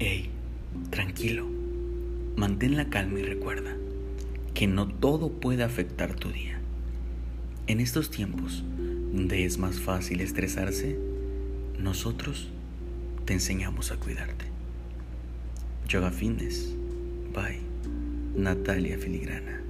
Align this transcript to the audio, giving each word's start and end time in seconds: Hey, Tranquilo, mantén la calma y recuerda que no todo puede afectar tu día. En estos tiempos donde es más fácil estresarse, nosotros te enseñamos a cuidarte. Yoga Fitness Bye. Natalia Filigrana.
Hey, 0.00 0.30
Tranquilo, 0.90 1.44
mantén 2.36 2.76
la 2.76 2.88
calma 2.88 3.18
y 3.18 3.24
recuerda 3.24 3.76
que 4.54 4.68
no 4.68 4.86
todo 4.86 5.32
puede 5.32 5.64
afectar 5.64 6.14
tu 6.14 6.30
día. 6.30 6.60
En 7.66 7.80
estos 7.80 8.08
tiempos 8.08 8.62
donde 9.12 9.44
es 9.44 9.58
más 9.58 9.80
fácil 9.80 10.20
estresarse, 10.20 10.96
nosotros 11.80 12.48
te 13.24 13.32
enseñamos 13.32 13.90
a 13.90 13.96
cuidarte. 13.96 14.44
Yoga 15.88 16.12
Fitness 16.12 16.72
Bye. 17.34 17.60
Natalia 18.36 18.98
Filigrana. 18.98 19.67